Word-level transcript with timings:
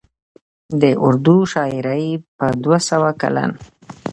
د 0.81 0.83
اردو 1.05 1.37
شاعرۍ 1.53 2.05
په 2.37 2.45
دوه 2.63 2.79
سوه 2.89 3.09
کلن 3.21 3.51